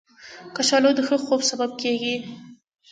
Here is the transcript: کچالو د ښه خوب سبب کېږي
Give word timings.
کچالو 0.55 0.91
د 0.97 0.99
ښه 1.07 1.17
خوب 1.25 1.41
سبب 1.51 1.71
کېږي 1.81 2.15